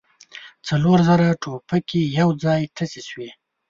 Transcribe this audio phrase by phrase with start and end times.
[0.67, 3.29] څلور زره ټوپکې يو ځای تشې شوې.